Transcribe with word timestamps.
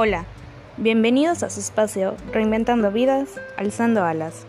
Hola, 0.00 0.26
bienvenidos 0.76 1.42
a 1.42 1.50
su 1.50 1.58
espacio 1.58 2.14
Reinventando 2.32 2.92
Vidas, 2.92 3.30
Alzando 3.56 4.04
Alas. 4.04 4.46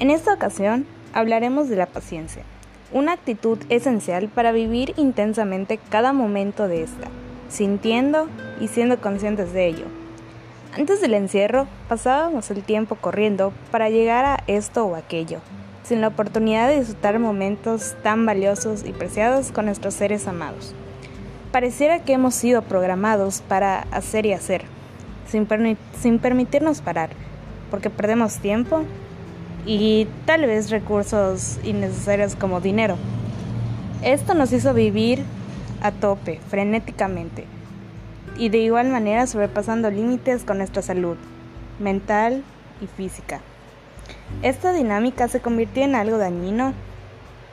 En 0.00 0.10
esta 0.10 0.32
ocasión 0.32 0.86
hablaremos 1.12 1.68
de 1.68 1.76
la 1.76 1.84
paciencia, 1.84 2.44
una 2.94 3.12
actitud 3.12 3.58
esencial 3.68 4.30
para 4.30 4.52
vivir 4.52 4.94
intensamente 4.96 5.78
cada 5.90 6.14
momento 6.14 6.66
de 6.66 6.82
esta, 6.82 7.08
sintiendo 7.50 8.26
y 8.58 8.68
siendo 8.68 8.98
conscientes 8.98 9.52
de 9.52 9.66
ello. 9.66 9.84
Antes 10.74 11.02
del 11.02 11.12
encierro 11.12 11.66
pasábamos 11.90 12.50
el 12.50 12.62
tiempo 12.62 12.94
corriendo 12.94 13.52
para 13.70 13.90
llegar 13.90 14.24
a 14.24 14.44
esto 14.46 14.86
o 14.86 14.96
aquello, 14.96 15.40
sin 15.82 16.00
la 16.00 16.08
oportunidad 16.08 16.70
de 16.70 16.78
disfrutar 16.78 17.18
momentos 17.18 17.96
tan 18.02 18.24
valiosos 18.24 18.82
y 18.82 18.94
preciados 18.94 19.52
con 19.52 19.66
nuestros 19.66 19.92
seres 19.92 20.26
amados. 20.26 20.74
Pareciera 21.52 21.98
que 22.02 22.14
hemos 22.14 22.34
sido 22.34 22.62
programados 22.62 23.42
para 23.42 23.80
hacer 23.90 24.24
y 24.24 24.32
hacer, 24.32 24.64
sin, 25.28 26.18
permitirnos 26.18 26.80
parar, 26.80 27.10
porque 27.70 27.90
perdemos 27.90 28.38
tiempo 28.38 28.82
y 29.64 30.06
tal 30.24 30.46
vez 30.46 30.70
recursos 30.70 31.58
innecesarios 31.64 32.36
como 32.36 32.60
dinero. 32.60 32.96
Esto 34.02 34.34
nos 34.34 34.52
hizo 34.52 34.74
vivir 34.74 35.24
a 35.82 35.90
tope, 35.90 36.40
frenéticamente, 36.48 37.44
y 38.38 38.48
de 38.50 38.58
igual 38.58 38.88
manera 38.88 39.26
sobrepasando 39.26 39.90
límites 39.90 40.44
con 40.44 40.58
nuestra 40.58 40.82
salud 40.82 41.16
mental 41.78 42.44
y 42.80 42.86
física. 42.86 43.40
Esta 44.42 44.72
dinámica 44.72 45.28
se 45.28 45.40
convirtió 45.40 45.82
en 45.82 45.94
algo 45.94 46.18
dañino 46.18 46.72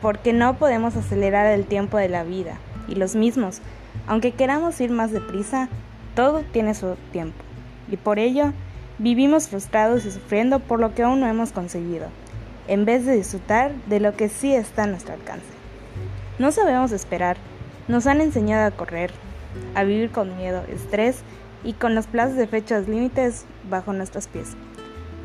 porque 0.01 0.33
no 0.33 0.55
podemos 0.55 0.95
acelerar 0.95 1.47
el 1.47 1.65
tiempo 1.65 1.97
de 1.97 2.09
la 2.09 2.23
vida 2.23 2.57
y 2.87 2.95
los 2.95 3.15
mismos, 3.15 3.61
aunque 4.05 4.31
queramos 4.31 4.79
ir 4.81 4.91
más 4.91 5.11
deprisa, 5.11 5.69
todo 6.15 6.43
tiene 6.51 6.73
su 6.73 6.95
tiempo 7.11 7.43
y 7.89 7.97
por 7.97 8.19
ello 8.19 8.53
vivimos 8.97 9.47
frustrados 9.47 10.05
y 10.05 10.11
sufriendo 10.11 10.59
por 10.59 10.79
lo 10.79 10.93
que 10.93 11.03
aún 11.03 11.19
no 11.19 11.27
hemos 11.27 11.51
conseguido, 11.51 12.07
en 12.67 12.85
vez 12.85 13.05
de 13.05 13.15
disfrutar 13.15 13.73
de 13.87 13.99
lo 13.99 14.15
que 14.15 14.29
sí 14.29 14.53
está 14.53 14.83
a 14.83 14.87
nuestro 14.87 15.13
alcance. 15.13 15.45
No 16.39 16.51
sabemos 16.51 16.91
esperar, 16.91 17.37
nos 17.87 18.07
han 18.07 18.21
enseñado 18.21 18.65
a 18.65 18.71
correr, 18.71 19.11
a 19.75 19.83
vivir 19.83 20.11
con 20.11 20.35
miedo, 20.37 20.63
estrés 20.69 21.21
y 21.63 21.73
con 21.73 21.95
los 21.95 22.07
plazos 22.07 22.35
de 22.35 22.47
fechas 22.47 22.87
límites 22.87 23.45
bajo 23.69 23.93
nuestros 23.93 24.27
pies. 24.27 24.55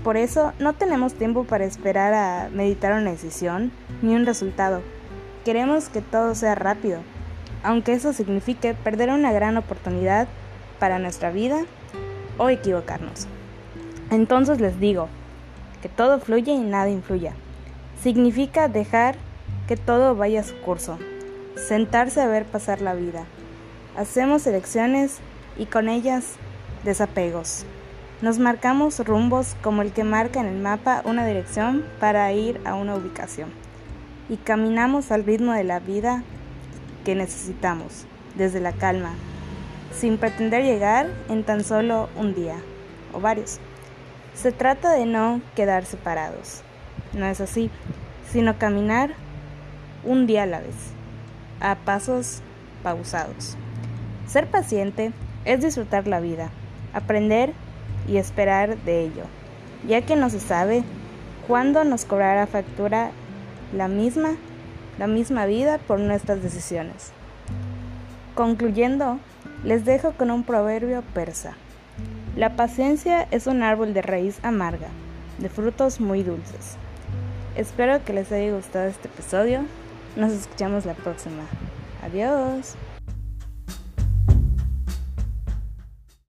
Por 0.04 0.16
eso 0.16 0.52
no 0.58 0.74
tenemos 0.74 1.14
tiempo 1.14 1.44
para 1.44 1.64
esperar 1.64 2.14
a 2.14 2.48
meditar 2.50 2.92
una 2.92 3.10
decisión 3.10 3.72
ni 4.00 4.14
un 4.14 4.26
resultado. 4.26 4.82
Queremos 5.44 5.88
que 5.88 6.00
todo 6.00 6.34
sea 6.34 6.54
rápido, 6.54 7.00
aunque 7.62 7.92
eso 7.92 8.12
signifique 8.12 8.74
perder 8.74 9.10
una 9.10 9.32
gran 9.32 9.56
oportunidad 9.56 10.28
para 10.78 10.98
nuestra 10.98 11.30
vida 11.30 11.64
o 12.38 12.48
equivocarnos. 12.48 13.26
Entonces 14.10 14.60
les 14.60 14.80
digo, 14.80 15.08
que 15.82 15.88
todo 15.88 16.18
fluye 16.18 16.52
y 16.52 16.60
nada 16.60 16.90
influya. 16.90 17.34
Significa 18.02 18.68
dejar 18.68 19.16
que 19.66 19.76
todo 19.76 20.16
vaya 20.16 20.40
a 20.40 20.44
su 20.44 20.56
curso, 20.60 20.98
sentarse 21.56 22.20
a 22.20 22.26
ver 22.26 22.44
pasar 22.44 22.80
la 22.80 22.94
vida. 22.94 23.24
Hacemos 23.96 24.46
elecciones 24.46 25.18
y 25.56 25.66
con 25.66 25.88
ellas 25.88 26.34
desapegos. 26.84 27.64
Nos 28.22 28.38
marcamos 28.38 28.98
rumbos 29.04 29.56
como 29.62 29.82
el 29.82 29.92
que 29.92 30.04
marca 30.04 30.40
en 30.40 30.46
el 30.46 30.60
mapa 30.60 31.02
una 31.04 31.26
dirección 31.26 31.84
para 32.00 32.32
ir 32.32 32.60
a 32.64 32.74
una 32.74 32.96
ubicación. 32.96 33.50
Y 34.28 34.36
caminamos 34.36 35.12
al 35.12 35.24
ritmo 35.24 35.52
de 35.52 35.64
la 35.64 35.80
vida 35.80 36.22
que 37.04 37.14
necesitamos, 37.14 38.06
desde 38.36 38.60
la 38.60 38.72
calma, 38.72 39.14
sin 39.92 40.18
pretender 40.18 40.62
llegar 40.62 41.08
en 41.28 41.44
tan 41.44 41.64
solo 41.64 42.08
un 42.16 42.34
día 42.34 42.56
o 43.12 43.20
varios. 43.20 43.58
Se 44.34 44.52
trata 44.52 44.92
de 44.92 45.06
no 45.06 45.40
quedar 45.56 45.84
separados, 45.84 46.62
no 47.12 47.26
es 47.26 47.40
así, 47.40 47.70
sino 48.30 48.58
caminar 48.58 49.10
un 50.04 50.26
día 50.26 50.44
a 50.44 50.46
la 50.46 50.60
vez, 50.60 50.76
a 51.60 51.74
pasos 51.76 52.40
pausados. 52.82 53.56
Ser 54.26 54.46
paciente 54.46 55.12
es 55.44 55.60
disfrutar 55.60 56.06
la 56.06 56.20
vida, 56.20 56.50
aprender 56.92 57.52
y 58.06 58.18
esperar 58.18 58.76
de 58.78 59.02
ello, 59.02 59.24
ya 59.86 60.02
que 60.02 60.16
no 60.16 60.30
se 60.30 60.40
sabe 60.40 60.84
cuándo 61.46 61.84
nos 61.84 62.04
cobrará 62.04 62.46
factura 62.46 63.10
la 63.72 63.88
misma, 63.88 64.30
la 64.98 65.06
misma 65.06 65.46
vida 65.46 65.78
por 65.78 65.98
nuestras 65.98 66.42
decisiones. 66.42 67.12
Concluyendo, 68.34 69.18
les 69.64 69.84
dejo 69.84 70.12
con 70.12 70.30
un 70.30 70.44
proverbio 70.44 71.02
persa. 71.14 71.54
La 72.36 72.56
paciencia 72.56 73.26
es 73.30 73.46
un 73.46 73.62
árbol 73.62 73.94
de 73.94 74.02
raíz 74.02 74.38
amarga, 74.42 74.88
de 75.38 75.48
frutos 75.48 76.00
muy 76.00 76.22
dulces. 76.22 76.76
Espero 77.56 78.04
que 78.04 78.12
les 78.12 78.30
haya 78.30 78.54
gustado 78.54 78.86
este 78.88 79.08
episodio. 79.08 79.62
Nos 80.16 80.32
escuchamos 80.32 80.86
la 80.86 80.94
próxima. 80.94 81.42
Adiós. 82.04 82.76